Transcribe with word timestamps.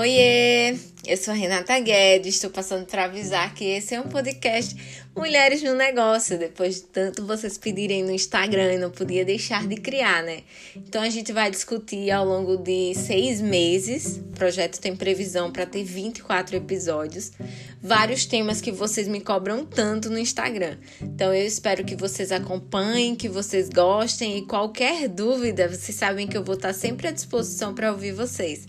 Oiê, 0.00 0.78
eu 1.06 1.16
sou 1.18 1.34
a 1.34 1.36
Renata 1.36 1.78
Guedes, 1.78 2.36
estou 2.36 2.48
passando 2.48 2.86
para 2.86 3.04
avisar 3.04 3.52
que 3.52 3.66
esse 3.66 3.94
é 3.94 4.00
um 4.00 4.08
podcast 4.08 4.74
Mulheres 5.14 5.62
no 5.62 5.74
Negócio, 5.74 6.38
depois 6.38 6.76
de 6.76 6.82
tanto 6.84 7.26
vocês 7.26 7.58
pedirem 7.58 8.02
no 8.02 8.10
Instagram 8.10 8.72
e 8.72 8.78
não 8.78 8.90
podia 8.90 9.26
deixar 9.26 9.66
de 9.66 9.76
criar, 9.76 10.22
né? 10.22 10.40
Então 10.74 11.02
a 11.02 11.10
gente 11.10 11.34
vai 11.34 11.50
discutir 11.50 12.10
ao 12.10 12.24
longo 12.24 12.56
de 12.56 12.94
seis 12.94 13.42
meses, 13.42 14.16
o 14.16 14.32
projeto 14.38 14.80
tem 14.80 14.96
previsão 14.96 15.52
para 15.52 15.66
ter 15.66 15.84
24 15.84 16.56
episódios, 16.56 17.32
vários 17.82 18.24
temas 18.24 18.62
que 18.62 18.72
vocês 18.72 19.06
me 19.06 19.20
cobram 19.20 19.66
tanto 19.66 20.08
no 20.08 20.18
Instagram. 20.18 20.78
Então 21.02 21.34
eu 21.34 21.46
espero 21.46 21.84
que 21.84 21.94
vocês 21.94 22.32
acompanhem, 22.32 23.14
que 23.14 23.28
vocês 23.28 23.68
gostem 23.68 24.38
e 24.38 24.46
qualquer 24.46 25.08
dúvida, 25.08 25.68
vocês 25.68 25.94
sabem 25.94 26.26
que 26.26 26.38
eu 26.38 26.42
vou 26.42 26.54
estar 26.54 26.72
sempre 26.72 27.08
à 27.08 27.10
disposição 27.10 27.74
para 27.74 27.92
ouvir 27.92 28.12
vocês. 28.12 28.66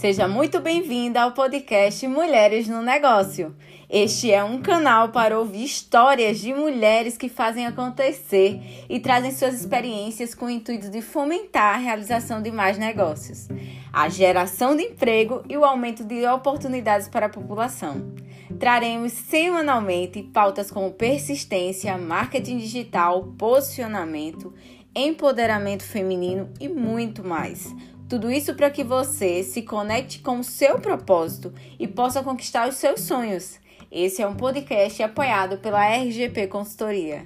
Seja 0.00 0.26
muito 0.26 0.60
bem-vinda 0.60 1.20
ao 1.20 1.32
podcast 1.32 2.08
Mulheres 2.08 2.66
no 2.66 2.80
Negócio. 2.80 3.54
Este 3.86 4.32
é 4.32 4.42
um 4.42 4.62
canal 4.62 5.10
para 5.10 5.38
ouvir 5.38 5.62
histórias 5.62 6.38
de 6.38 6.54
mulheres 6.54 7.18
que 7.18 7.28
fazem 7.28 7.66
acontecer 7.66 8.86
e 8.88 8.98
trazem 8.98 9.30
suas 9.30 9.60
experiências 9.60 10.34
com 10.34 10.46
o 10.46 10.50
intuito 10.50 10.88
de 10.88 11.02
fomentar 11.02 11.74
a 11.74 11.76
realização 11.76 12.40
de 12.40 12.50
mais 12.50 12.78
negócios, 12.78 13.46
a 13.92 14.08
geração 14.08 14.74
de 14.74 14.84
emprego 14.84 15.42
e 15.46 15.58
o 15.58 15.66
aumento 15.66 16.02
de 16.02 16.26
oportunidades 16.26 17.06
para 17.06 17.26
a 17.26 17.28
população. 17.28 18.14
Traremos 18.58 19.12
semanalmente 19.12 20.22
pautas 20.22 20.70
como 20.70 20.92
persistência, 20.92 21.98
marketing 21.98 22.56
digital, 22.56 23.34
posicionamento, 23.36 24.54
empoderamento 24.96 25.84
feminino 25.84 26.48
e 26.58 26.70
muito 26.70 27.22
mais 27.22 27.70
tudo 28.10 28.28
isso 28.28 28.56
para 28.56 28.68
que 28.68 28.82
você 28.82 29.44
se 29.44 29.62
conecte 29.62 30.18
com 30.18 30.40
o 30.40 30.44
seu 30.44 30.80
propósito 30.80 31.54
e 31.78 31.86
possa 31.86 32.24
conquistar 32.24 32.68
os 32.68 32.74
seus 32.74 33.02
sonhos. 33.02 33.60
Esse 33.88 34.20
é 34.20 34.26
um 34.26 34.34
podcast 34.34 35.00
apoiado 35.00 35.58
pela 35.58 35.86
RGP 35.86 36.48
Consultoria. 36.48 37.24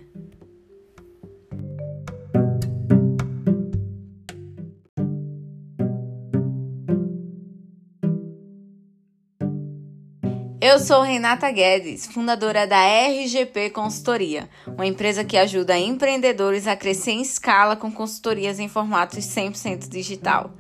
Eu 10.60 10.78
sou 10.78 11.00
Renata 11.02 11.50
Guedes, 11.50 12.06
fundadora 12.06 12.66
da 12.66 12.84
RGP 12.84 13.70
Consultoria, 13.70 14.50
uma 14.66 14.86
empresa 14.86 15.24
que 15.24 15.38
ajuda 15.38 15.78
empreendedores 15.78 16.66
a 16.66 16.76
crescer 16.76 17.12
em 17.12 17.22
escala 17.22 17.74
com 17.74 17.90
consultorias 17.90 18.58
em 18.58 18.68
formato 18.68 19.16
100% 19.16 19.88
digital. 19.88 20.52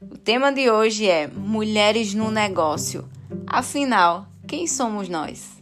O 0.00 0.16
tema 0.16 0.52
de 0.52 0.70
hoje 0.70 1.08
é 1.08 1.26
Mulheres 1.26 2.14
no 2.14 2.30
Negócio. 2.30 3.08
Afinal, 3.44 4.28
quem 4.46 4.64
somos 4.64 5.08
nós? 5.08 5.58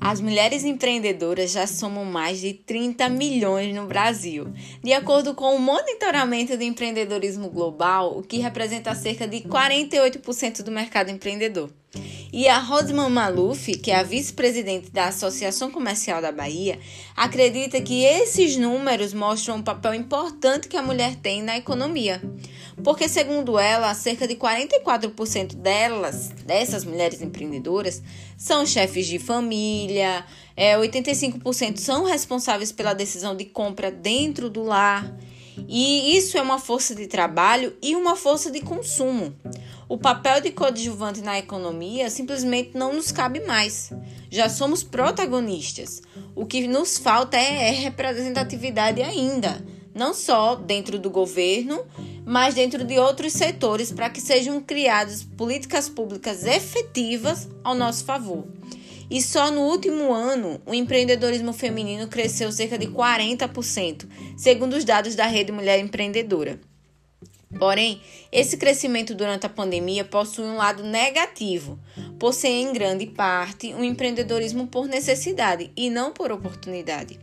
As 0.00 0.20
mulheres 0.20 0.64
empreendedoras 0.64 1.52
já 1.52 1.64
somam 1.64 2.04
mais 2.04 2.40
de 2.40 2.52
30 2.52 3.08
milhões 3.08 3.72
no 3.72 3.86
Brasil. 3.86 4.52
De 4.82 4.92
acordo 4.92 5.34
com 5.34 5.54
o 5.54 5.60
monitoramento 5.60 6.56
do 6.56 6.64
empreendedorismo 6.64 7.48
global, 7.48 8.18
o 8.18 8.22
que 8.22 8.38
representa 8.38 8.92
cerca 8.96 9.28
de 9.28 9.42
48% 9.42 10.62
do 10.62 10.72
mercado 10.72 11.10
empreendedor. 11.10 11.70
E 12.32 12.48
a 12.48 12.58
Rosman 12.58 13.10
Maluf, 13.10 13.76
que 13.76 13.90
é 13.90 13.96
a 13.96 14.02
vice-presidente 14.02 14.90
da 14.90 15.08
Associação 15.08 15.70
Comercial 15.70 16.22
da 16.22 16.32
Bahia, 16.32 16.78
acredita 17.14 17.78
que 17.78 18.04
esses 18.04 18.56
números 18.56 19.12
mostram 19.12 19.56
um 19.56 19.62
papel 19.62 19.92
importante 19.92 20.66
que 20.66 20.78
a 20.78 20.82
mulher 20.82 21.14
tem 21.16 21.42
na 21.42 21.58
economia. 21.58 22.22
Porque, 22.82 23.06
segundo 23.06 23.58
ela, 23.58 23.92
cerca 23.92 24.26
de 24.26 24.34
44% 24.36 25.56
delas, 25.56 26.30
dessas 26.46 26.86
mulheres 26.86 27.20
empreendedoras, 27.20 28.02
são 28.38 28.64
chefes 28.64 29.06
de 29.06 29.18
família, 29.18 30.24
é, 30.56 30.74
85% 30.78 31.76
são 31.76 32.04
responsáveis 32.04 32.72
pela 32.72 32.94
decisão 32.94 33.36
de 33.36 33.44
compra 33.44 33.90
dentro 33.90 34.48
do 34.48 34.62
lar. 34.62 35.14
E 35.68 36.16
isso 36.16 36.38
é 36.38 36.42
uma 36.42 36.58
força 36.58 36.94
de 36.94 37.06
trabalho 37.06 37.76
e 37.82 37.94
uma 37.94 38.16
força 38.16 38.50
de 38.50 38.62
consumo. 38.62 39.34
O 39.92 39.98
papel 39.98 40.40
de 40.40 40.50
coadjuvante 40.50 41.20
na 41.20 41.38
economia 41.38 42.08
simplesmente 42.08 42.70
não 42.72 42.94
nos 42.94 43.12
cabe 43.12 43.40
mais. 43.40 43.92
Já 44.30 44.48
somos 44.48 44.82
protagonistas. 44.82 46.00
O 46.34 46.46
que 46.46 46.66
nos 46.66 46.96
falta 46.96 47.36
é, 47.36 47.68
é 47.68 47.70
representatividade 47.72 49.02
ainda, 49.02 49.62
não 49.94 50.14
só 50.14 50.54
dentro 50.54 50.98
do 50.98 51.10
governo, 51.10 51.84
mas 52.24 52.54
dentro 52.54 52.84
de 52.84 52.98
outros 52.98 53.34
setores 53.34 53.92
para 53.92 54.08
que 54.08 54.18
sejam 54.18 54.62
criadas 54.62 55.22
políticas 55.22 55.90
públicas 55.90 56.46
efetivas 56.46 57.46
ao 57.62 57.74
nosso 57.74 58.06
favor. 58.06 58.46
E 59.10 59.20
só 59.20 59.50
no 59.50 59.60
último 59.60 60.10
ano, 60.10 60.58
o 60.64 60.72
empreendedorismo 60.72 61.52
feminino 61.52 62.08
cresceu 62.08 62.50
cerca 62.50 62.78
de 62.78 62.86
40%, 62.86 64.08
segundo 64.38 64.72
os 64.72 64.86
dados 64.86 65.14
da 65.14 65.26
Rede 65.26 65.52
Mulher 65.52 65.78
Empreendedora. 65.80 66.71
Porém, 67.58 68.00
esse 68.30 68.56
crescimento 68.56 69.14
durante 69.14 69.46
a 69.46 69.48
pandemia 69.48 70.04
possui 70.04 70.44
um 70.44 70.56
lado 70.56 70.82
negativo, 70.82 71.78
por 72.18 72.32
ser 72.32 72.48
em 72.48 72.72
grande 72.72 73.06
parte 73.06 73.74
um 73.74 73.84
empreendedorismo 73.84 74.66
por 74.66 74.86
necessidade 74.86 75.70
e 75.76 75.90
não 75.90 76.12
por 76.12 76.32
oportunidade. 76.32 77.18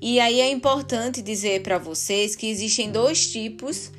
E 0.00 0.20
aí 0.20 0.40
é 0.40 0.50
importante 0.50 1.22
dizer 1.22 1.62
para 1.62 1.78
vocês 1.78 2.36
que 2.36 2.46
existem 2.48 2.90
dois 2.90 3.30
tipos 3.30 3.90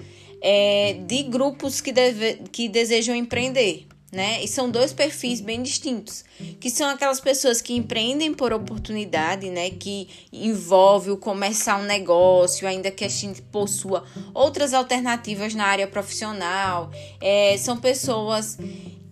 é, 0.42 0.94
de 1.08 1.24
grupos 1.24 1.82
que, 1.82 1.92
deve, 1.92 2.42
que 2.52 2.70
desejam 2.70 3.16
empreender 3.16 3.88
né? 4.12 4.44
E 4.44 4.48
são 4.48 4.70
dois 4.70 4.94
perfis 4.94 5.42
bem 5.42 5.62
distintos, 5.62 6.24
que 6.60 6.70
são 6.70 6.90
aquelas 6.90 7.20
pessoas 7.20 7.62
que 7.62 7.74
empreendem 7.74 8.34
por 8.34 8.54
oportunidade, 8.54 9.50
né? 9.50 9.70
Que 9.70 10.08
envolve 10.32 11.12
o 11.12 11.18
começar 11.18 11.78
um 11.78 11.84
negócio, 11.84 12.68
ainda 12.68 12.90
que 12.92 13.04
a 13.04 13.10
gente 13.10 13.42
possua 13.42 14.06
outras 14.34 14.74
alternativas 14.74 15.54
na 15.54 15.66
área 15.66 15.88
profissional. 15.88 16.92
É, 17.20 17.58
são 17.58 17.78
pessoas 17.78 18.58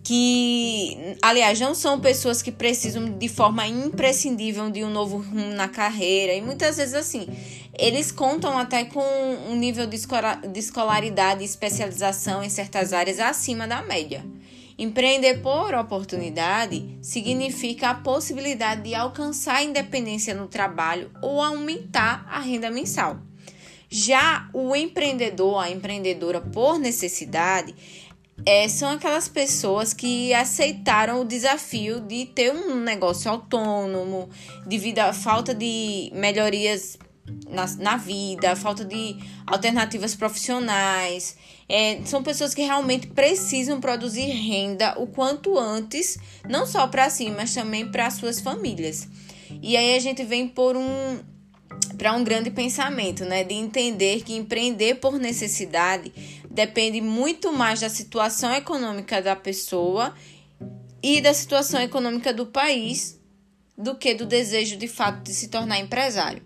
que, 0.04 1.16
aliás, 1.22 1.58
não 1.58 1.74
são 1.74 1.98
pessoas 1.98 2.42
que 2.42 2.52
precisam 2.52 3.18
de 3.18 3.28
forma 3.28 3.66
imprescindível 3.66 4.70
de 4.70 4.84
um 4.84 4.90
novo 4.90 5.16
rumo 5.16 5.54
na 5.54 5.66
carreira. 5.66 6.34
E 6.34 6.42
muitas 6.42 6.76
vezes, 6.76 6.94
assim, 6.94 7.26
eles 7.76 8.12
contam 8.12 8.56
até 8.58 8.84
com 8.84 9.02
um 9.48 9.56
nível 9.56 9.86
de 9.86 9.96
escolaridade 10.58 11.42
e 11.42 11.46
especialização 11.46 12.42
em 12.44 12.50
certas 12.50 12.92
áreas 12.92 13.18
acima 13.18 13.66
da 13.66 13.82
média. 13.82 14.22
Empreender 14.76 15.40
por 15.40 15.72
oportunidade 15.72 16.98
significa 17.00 17.90
a 17.90 17.94
possibilidade 17.94 18.82
de 18.82 18.94
alcançar 18.94 19.56
a 19.56 19.62
independência 19.62 20.34
no 20.34 20.48
trabalho 20.48 21.12
ou 21.22 21.40
aumentar 21.40 22.26
a 22.28 22.40
renda 22.40 22.70
mensal. 22.70 23.20
Já 23.88 24.48
o 24.52 24.74
empreendedor, 24.74 25.62
a 25.62 25.70
empreendedora 25.70 26.40
por 26.40 26.80
necessidade, 26.80 27.72
é, 28.44 28.68
são 28.68 28.90
aquelas 28.90 29.28
pessoas 29.28 29.94
que 29.94 30.34
aceitaram 30.34 31.20
o 31.20 31.24
desafio 31.24 32.00
de 32.00 32.26
ter 32.26 32.52
um 32.52 32.74
negócio 32.80 33.30
autônomo 33.30 34.28
devido 34.66 34.98
à 34.98 35.12
falta 35.12 35.54
de 35.54 36.10
melhorias 36.12 36.98
na, 37.48 37.66
na 37.76 37.96
vida, 37.96 38.54
falta 38.56 38.84
de 38.84 39.16
alternativas 39.46 40.14
profissionais. 40.14 41.36
É, 41.68 42.00
são 42.04 42.22
pessoas 42.22 42.54
que 42.54 42.62
realmente 42.62 43.06
precisam 43.06 43.80
produzir 43.80 44.26
renda 44.26 44.94
o 44.98 45.06
quanto 45.06 45.58
antes, 45.58 46.18
não 46.48 46.66
só 46.66 46.86
para 46.86 47.08
si, 47.08 47.30
mas 47.30 47.54
também 47.54 47.90
para 47.90 48.10
suas 48.10 48.40
famílias. 48.40 49.08
E 49.62 49.76
aí 49.76 49.96
a 49.96 50.00
gente 50.00 50.24
vem 50.24 50.48
por 50.48 50.76
um 50.76 51.20
para 51.98 52.12
um 52.12 52.24
grande 52.24 52.50
pensamento, 52.50 53.24
né, 53.24 53.44
de 53.44 53.54
entender 53.54 54.22
que 54.22 54.34
empreender 54.34 54.96
por 54.96 55.18
necessidade 55.18 56.12
depende 56.50 57.00
muito 57.00 57.52
mais 57.52 57.80
da 57.80 57.88
situação 57.88 58.52
econômica 58.54 59.20
da 59.20 59.34
pessoa 59.34 60.14
e 61.02 61.20
da 61.20 61.34
situação 61.34 61.80
econômica 61.80 62.32
do 62.32 62.46
país 62.46 63.20
do 63.76 63.96
que 63.96 64.14
do 64.14 64.24
desejo 64.24 64.76
de 64.76 64.86
fato 64.86 65.22
de 65.24 65.34
se 65.34 65.48
tornar 65.48 65.78
empresário. 65.78 66.42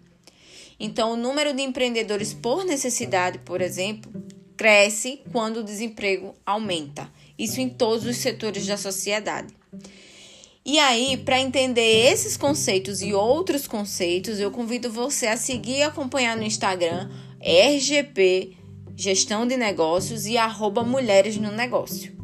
Então, 0.78 1.12
o 1.12 1.16
número 1.16 1.52
de 1.52 1.62
empreendedores 1.62 2.32
por 2.32 2.64
necessidade, 2.64 3.38
por 3.40 3.60
exemplo, 3.60 4.12
cresce 4.56 5.22
quando 5.32 5.58
o 5.58 5.64
desemprego 5.64 6.34
aumenta. 6.44 7.10
Isso 7.38 7.60
em 7.60 7.68
todos 7.68 8.04
os 8.04 8.16
setores 8.16 8.66
da 8.66 8.76
sociedade. 8.76 9.54
E 10.64 10.78
aí, 10.78 11.16
para 11.16 11.40
entender 11.40 12.10
esses 12.12 12.36
conceitos 12.36 13.00
e 13.00 13.14
outros 13.14 13.66
conceitos, 13.66 14.38
eu 14.38 14.50
convido 14.50 14.90
você 14.90 15.26
a 15.26 15.36
seguir 15.36 15.78
e 15.78 15.82
acompanhar 15.82 16.36
no 16.36 16.42
Instagram 16.42 17.08
RGP 17.40 18.56
gestão 18.94 19.46
de 19.46 19.56
negócios 19.56 20.26
e 20.26 20.36
arroba 20.36 20.82
mulheres 20.82 21.36
no 21.36 21.52
negócio. 21.52 22.17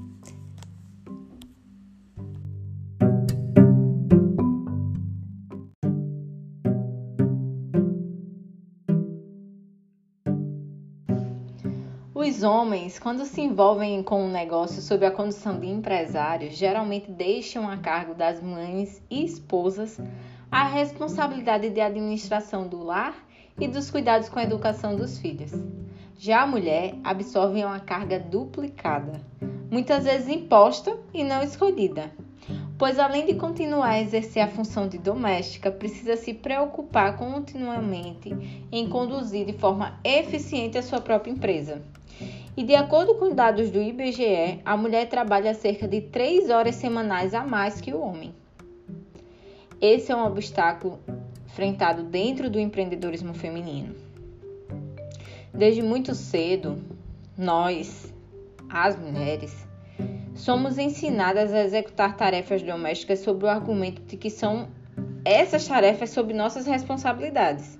Os 12.34 12.42
homens, 12.42 12.98
quando 12.98 13.24
se 13.24 13.40
envolvem 13.40 14.02
com 14.02 14.24
um 14.24 14.28
negócio 14.28 14.82
sob 14.82 15.06
a 15.06 15.10
condição 15.12 15.60
de 15.60 15.68
empresários, 15.68 16.56
geralmente 16.56 17.08
deixam 17.08 17.70
a 17.70 17.76
cargo 17.76 18.12
das 18.12 18.42
mães 18.42 19.00
e 19.08 19.24
esposas 19.24 20.00
a 20.50 20.64
responsabilidade 20.64 21.70
de 21.70 21.80
administração 21.80 22.66
do 22.66 22.82
lar 22.82 23.14
e 23.56 23.68
dos 23.68 23.88
cuidados 23.88 24.28
com 24.28 24.40
a 24.40 24.42
educação 24.42 24.96
dos 24.96 25.16
filhos. 25.16 25.52
Já 26.18 26.42
a 26.42 26.46
mulher 26.46 26.96
absorve 27.04 27.64
uma 27.64 27.78
carga 27.78 28.18
duplicada, 28.18 29.20
muitas 29.70 30.02
vezes 30.02 30.26
imposta 30.26 30.98
e 31.14 31.22
não 31.22 31.40
escolhida, 31.40 32.10
pois 32.76 32.98
além 32.98 33.26
de 33.26 33.34
continuar 33.34 33.90
a 33.90 34.00
exercer 34.00 34.42
a 34.42 34.48
função 34.48 34.88
de 34.88 34.98
doméstica, 34.98 35.70
precisa 35.70 36.16
se 36.16 36.34
preocupar 36.34 37.16
continuamente 37.16 38.66
em 38.72 38.88
conduzir 38.88 39.46
de 39.46 39.52
forma 39.52 40.00
eficiente 40.02 40.76
a 40.76 40.82
sua 40.82 41.00
própria 41.00 41.30
empresa. 41.30 41.80
E 42.56 42.62
de 42.62 42.74
acordo 42.76 43.16
com 43.16 43.34
dados 43.34 43.70
do 43.70 43.82
IBGE, 43.82 44.60
a 44.64 44.76
mulher 44.76 45.08
trabalha 45.08 45.54
cerca 45.54 45.88
de 45.88 46.00
3 46.00 46.50
horas 46.50 46.76
semanais 46.76 47.34
a 47.34 47.42
mais 47.42 47.80
que 47.80 47.92
o 47.92 48.00
homem. 48.00 48.32
Esse 49.80 50.12
é 50.12 50.16
um 50.16 50.24
obstáculo 50.24 51.00
enfrentado 51.46 52.04
dentro 52.04 52.48
do 52.48 52.60
empreendedorismo 52.60 53.34
feminino. 53.34 53.94
Desde 55.52 55.82
muito 55.82 56.14
cedo, 56.14 56.82
nós, 57.36 58.12
as 58.68 58.96
mulheres, 58.96 59.66
somos 60.34 60.78
ensinadas 60.78 61.52
a 61.52 61.64
executar 61.64 62.16
tarefas 62.16 62.62
domésticas 62.62 63.18
sob 63.20 63.44
o 63.44 63.48
argumento 63.48 64.00
de 64.02 64.16
que 64.16 64.30
são 64.30 64.68
essas 65.24 65.66
tarefas 65.66 66.10
sob 66.10 66.32
nossas 66.32 66.66
responsabilidades. 66.66 67.78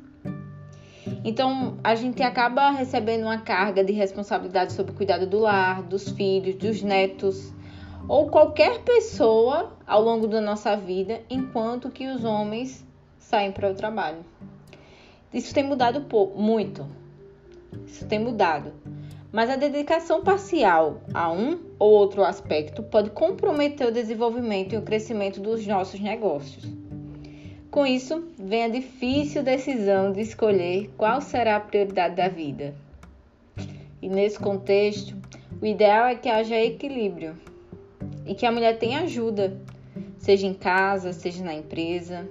Então, 1.25 1.79
a 1.83 1.95
gente 1.95 2.23
acaba 2.23 2.71
recebendo 2.71 3.23
uma 3.23 3.39
carga 3.39 3.83
de 3.83 3.95
responsabilidade 3.95 4.75
sobre 4.75 4.93
o 4.93 4.95
cuidado 4.95 5.27
do 5.27 5.39
lar, 5.39 5.83
dos 5.83 6.11
filhos, 6.11 6.55
dos 6.57 6.83
netos, 6.83 7.51
ou 8.07 8.29
qualquer 8.29 8.83
pessoa 8.83 9.73
ao 9.87 10.03
longo 10.03 10.27
da 10.27 10.39
nossa 10.39 10.77
vida, 10.77 11.23
enquanto 11.31 11.91
que 11.91 12.07
os 12.07 12.25
homens 12.25 12.87
saem 13.19 13.51
para 13.51 13.71
o 13.71 13.75
trabalho. 13.75 14.19
Isso 15.33 15.55
tem 15.55 15.65
mudado 15.65 16.05
muito. 16.37 16.87
Isso 17.87 18.07
tem 18.07 18.19
mudado. 18.19 18.75
Mas 19.33 19.49
a 19.49 19.57
dedicação 19.57 20.23
parcial 20.23 21.01
a 21.13 21.33
um 21.33 21.59
ou 21.79 21.91
outro 21.91 22.23
aspecto 22.23 22.83
pode 22.83 23.11
comprometer 23.11 23.89
o 23.89 23.91
desenvolvimento 23.91 24.75
e 24.75 24.77
o 24.77 24.83
crescimento 24.83 25.41
dos 25.41 25.67
nossos 25.67 25.99
negócios. 25.99 26.65
Com 27.75 27.85
isso, 27.85 28.23
vem 28.39 28.63
a 28.63 28.69
difícil 28.69 29.43
decisão 29.43 30.13
de 30.13 30.21
escolher 30.21 30.93
qual 30.97 31.21
será 31.21 31.57
a 31.57 31.61
prioridade 31.61 32.15
da 32.15 32.29
vida. 32.29 32.73
E 34.01 34.09
nesse 34.09 34.39
contexto, 34.39 35.17
o 35.61 35.67
ideal 35.67 36.07
é 36.07 36.15
que 36.15 36.29
haja 36.29 36.55
equilíbrio 36.55 37.35
e 38.25 38.33
que 38.33 38.47
a 38.47 38.53
mulher 38.53 38.79
tenha 38.79 39.01
ajuda, 39.01 39.61
seja 40.19 40.47
em 40.47 40.55
casa, 40.55 41.13
seja 41.13 41.43
na 41.43 41.53
empresa. 41.53 42.29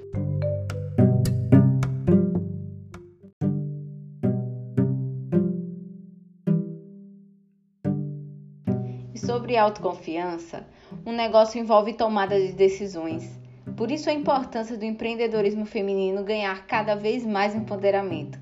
E 9.13 9.19
sobre 9.19 9.57
autoconfiança, 9.57 10.66
um 11.06 11.12
negócio 11.12 11.60
envolve 11.60 11.92
tomada 11.92 12.40
de 12.40 12.54
decisões 12.54 13.43
por 13.75 13.92
isso 13.92 14.10
a 14.10 14.14
importância 14.14 14.78
do 14.78 14.86
empreendedorismo 14.86 15.66
feminino 15.66 16.24
ganhar 16.24 16.66
cada 16.68 16.96
vez 16.96 17.25
mais 17.25 17.56
empoderamento. 17.56 18.40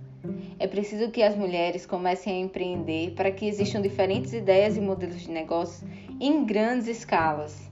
É 0.59 0.67
preciso 0.67 1.09
que 1.09 1.23
as 1.23 1.35
mulheres 1.35 1.85
comecem 1.85 2.33
a 2.33 2.39
empreender 2.45 3.11
para 3.11 3.31
que 3.31 3.47
existam 3.47 3.81
diferentes 3.81 4.33
ideias 4.33 4.77
e 4.77 4.81
modelos 4.81 5.21
de 5.21 5.31
negócio 5.31 5.87
em 6.19 6.45
grandes 6.45 6.87
escalas. 6.87 7.69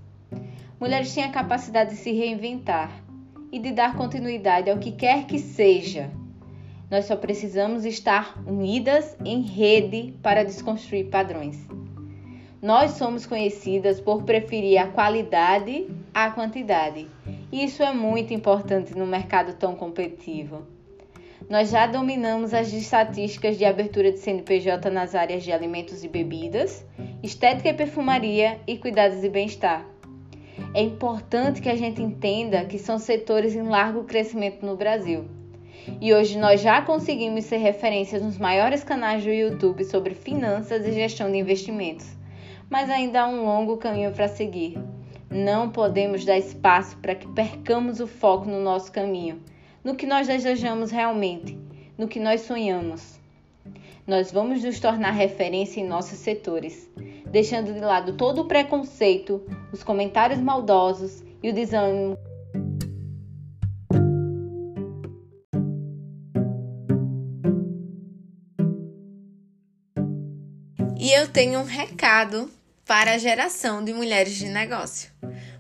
Mulheres 0.80 1.14
têm 1.14 1.24
a 1.24 1.32
capacidade 1.32 1.92
de 1.92 1.98
se 1.98 2.12
reinventar 2.12 3.04
e 3.52 3.60
de 3.60 3.72
dar 3.72 3.96
continuidade 3.96 4.70
ao 4.70 4.78
que 4.78 4.92
quer 4.92 5.26
que 5.26 5.38
seja. 5.38 6.10
Nós 6.90 7.06
só 7.06 7.16
precisamos 7.16 7.86
estar 7.86 8.42
unidas 8.48 9.16
em 9.24 9.42
rede 9.42 10.14
para 10.24 10.44
desconstruir 10.44 11.10
padrões. 11.10 11.60
Nós 12.62 12.92
somos 12.92 13.26
conhecidas 13.26 14.02
por 14.02 14.24
preferir 14.24 14.80
a 14.80 14.88
qualidade 14.88 15.88
à 16.14 16.32
quantidade 16.32 17.08
isso 17.51 17.81
é 17.81 17.92
muito 17.92 18.34
importante 18.34 18.96
no 18.96 19.07
mercado 19.07 19.54
tão 19.54 19.75
competitivo. 19.75 20.68
Nós 21.50 21.72
já 21.72 21.88
dominamos 21.88 22.54
as 22.54 22.72
estatísticas 22.72 23.57
de 23.57 23.66
abertura 23.66 24.12
de 24.12 24.19
CNPJ 24.19 24.90
nas 24.92 25.16
áreas 25.16 25.44
de 25.44 25.51
alimentos 25.51 26.04
e 26.04 26.07
bebidas, 26.07 26.86
estética 27.24 27.69
e 27.69 27.74
perfumaria 27.74 28.60
e 28.68 28.78
cuidados 28.78 29.24
e 29.24 29.30
bem-estar. 29.30 29.84
É 30.75 30.81
importante 30.84 31.62
que 31.62 31.69
a 31.69 31.75
gente 31.75 32.04
entenda 32.04 32.66
que 32.66 32.78
são 32.78 33.00
setores 33.00 33.56
em 33.56 33.63
largo 33.63 34.04
crescimento 34.04 34.63
no 34.63 34.75
Brasil. 34.75 35.25
E 36.00 36.13
hoje 36.13 36.38
nós 36.38 36.62
já 36.62 36.81
conseguimos 36.84 37.45
ser 37.45 37.57
referências 37.57 38.22
nos 38.22 38.38
maiores 38.38 38.84
canais 38.84 39.24
do 39.24 39.31
YouTube 39.31 39.84
sobre 39.86 40.13
finanças 40.13 40.86
e 40.86 40.92
gestão 40.92 41.31
de 41.31 41.38
investimentos. 41.38 42.07
Mas 42.69 42.90
ainda 42.92 43.22
há 43.22 43.28
um 43.28 43.44
longo 43.44 43.78
caminho 43.78 44.12
para 44.12 44.28
seguir. 44.28 44.78
Não 45.31 45.70
podemos 45.70 46.26
dar 46.26 46.40
espaço 46.40 46.98
para 46.98 47.14
que 47.14 47.28
percamos 47.28 48.00
o 48.00 48.08
foco 48.08 48.50
no 48.50 48.60
nosso 48.60 48.92
caminho, 48.92 49.40
no 49.84 49.96
que 49.96 50.08
nós 50.08 50.28
desejamos 50.28 50.90
realmente, 50.90 51.56
no 51.96 52.08
que 52.08 52.20
nós 52.20 52.42
sonhamos. 52.42 53.20
Nós 54.08 54.31
vamos 54.31 54.64
nos 54.64 54.80
tornar 54.80 55.12
referência 55.12 55.80
em 55.80 55.88
nossos 55.88 56.18
setores, 56.18 56.90
deixando 57.28 57.72
de 57.72 57.80
lado 57.80 58.14
todo 58.14 58.42
o 58.42 58.48
preconceito, 58.48 59.44
os 59.72 59.84
comentários 59.84 60.40
maldosos 60.40 61.24
e 61.44 61.50
o 61.52 61.54
desânimo. 61.54 62.18
E 71.00 71.12
eu 71.12 71.28
tenho 71.28 71.59
um 71.59 71.66
recado 71.66 72.50
para 72.90 73.12
a 73.12 73.18
geração 73.19 73.86
de 73.86 73.94
mulheres 73.94 74.34
de 74.34 74.48
negócio. 74.48 75.12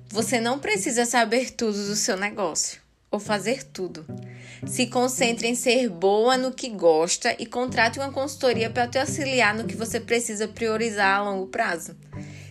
Você 0.07 0.41
não 0.41 0.57
precisa 0.57 1.05
saber 1.05 1.51
tudo 1.51 1.77
do 1.85 1.95
seu 1.95 2.17
negócio 2.17 2.81
ou 3.11 3.19
fazer 3.19 3.65
tudo. 3.65 4.03
Se 4.65 4.87
concentre 4.87 5.47
em 5.47 5.53
ser 5.53 5.89
boa 5.89 6.35
no 6.37 6.51
que 6.51 6.69
gosta 6.69 7.35
e 7.37 7.45
contrate 7.45 7.99
uma 7.99 8.11
consultoria 8.11 8.71
para 8.71 8.87
te 8.87 8.97
auxiliar 8.97 9.53
no 9.53 9.65
que 9.65 9.75
você 9.75 9.99
precisa 9.99 10.47
priorizar 10.47 11.19
a 11.19 11.23
longo 11.23 11.45
prazo. 11.45 11.95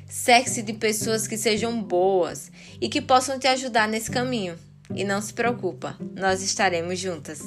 Cerque-se 0.09 0.63
de 0.63 0.75
pessoas 0.75 1.27
que 1.27 1.37
sejam 1.37 1.83
boas 1.83 2.49
e 2.81 2.89
que 2.89 3.03
possam 3.03 3.37
te 3.37 3.49
ajudar 3.49 3.89
nesse 3.89 4.09
caminho. 4.09 4.57
E 4.95 5.03
não 5.03 5.21
se 5.21 5.35
preocupa, 5.35 5.99
nós 6.15 6.41
estaremos 6.41 7.01
juntas. 7.01 7.41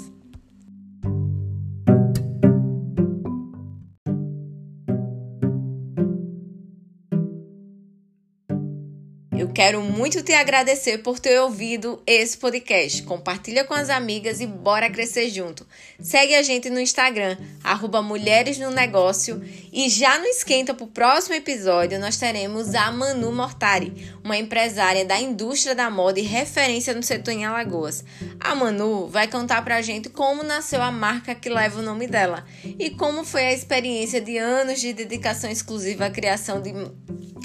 Quero 9.48 9.82
muito 9.82 10.22
te 10.22 10.34
agradecer 10.34 11.00
por 11.00 11.20
ter 11.20 11.40
ouvido 11.40 12.02
esse 12.06 12.38
podcast. 12.38 13.04
Compartilha 13.04 13.64
com 13.64 13.74
as 13.74 13.90
amigas 13.90 14.42
e 14.42 14.46
bora 14.46 14.90
crescer 14.90 15.30
junto. 15.30 15.66
Segue 16.00 16.36
a 16.36 16.42
gente 16.42 16.70
no 16.70 16.80
Instagram, 16.80 17.38
arroba 17.64 18.02
Mulheres 18.02 18.58
no 18.58 18.70
Negócio. 18.72 19.42
E 19.72 19.90
já 19.90 20.18
no 20.20 20.26
esquenta 20.26 20.74
para 20.74 20.84
o 20.84 20.88
próximo 20.88 21.36
episódio, 21.36 22.00
nós 22.00 22.18
teremos 22.18 22.76
a 22.76 22.92
Manu 22.92 23.32
Mortari, 23.32 24.16
uma 24.24 24.38
empresária 24.38 25.06
da 25.06 25.20
indústria 25.20 25.74
da 25.74 25.90
moda 25.90 26.20
e 26.20 26.24
referência 26.24 26.94
no 26.94 27.02
setor 27.02 27.32
em 27.32 27.46
Alagoas. 27.46 28.04
A 28.40 28.54
Manu 28.54 29.08
vai 29.08 29.28
contar 29.28 29.64
pra 29.64 29.82
gente 29.82 30.10
como 30.10 30.44
nasceu 30.44 30.82
a 30.82 30.92
marca 30.92 31.34
que 31.34 31.50
leva 31.50 31.80
o 31.80 31.84
nome 31.84 32.06
dela 32.06 32.46
e 32.64 32.90
como 32.90 33.24
foi 33.24 33.46
a 33.46 33.54
experiência 33.54 34.20
de 34.20 34.38
anos 34.38 34.82
de 34.82 34.94
dedicação 34.94 35.50
exclusiva 35.50 36.06
à 36.06 36.10
criação 36.12 36.62
de 36.62 36.74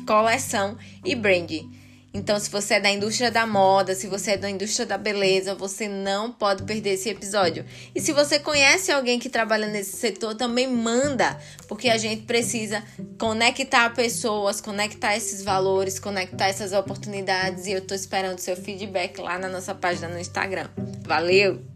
coleção 0.06 0.76
e 1.04 1.14
branding. 1.14 1.85
Então, 2.16 2.40
se 2.40 2.48
você 2.48 2.74
é 2.74 2.80
da 2.80 2.90
indústria 2.90 3.30
da 3.30 3.46
moda, 3.46 3.94
se 3.94 4.06
você 4.06 4.32
é 4.32 4.36
da 4.38 4.48
indústria 4.48 4.86
da 4.86 4.96
beleza, 4.96 5.54
você 5.54 5.86
não 5.86 6.32
pode 6.32 6.62
perder 6.62 6.94
esse 6.94 7.10
episódio. 7.10 7.62
E 7.94 8.00
se 8.00 8.10
você 8.10 8.38
conhece 8.38 8.90
alguém 8.90 9.18
que 9.18 9.28
trabalha 9.28 9.68
nesse 9.68 9.98
setor, 9.98 10.34
também 10.34 10.66
manda, 10.66 11.38
porque 11.68 11.90
a 11.90 11.98
gente 11.98 12.22
precisa 12.22 12.82
conectar 13.18 13.90
pessoas, 13.90 14.62
conectar 14.62 15.14
esses 15.14 15.42
valores, 15.42 15.98
conectar 15.98 16.48
essas 16.48 16.72
oportunidades. 16.72 17.66
E 17.66 17.72
eu 17.72 17.82
tô 17.82 17.94
esperando 17.94 18.38
seu 18.38 18.56
feedback 18.56 19.20
lá 19.20 19.38
na 19.38 19.50
nossa 19.50 19.74
página 19.74 20.08
no 20.08 20.18
Instagram. 20.18 20.68
Valeu! 21.02 21.75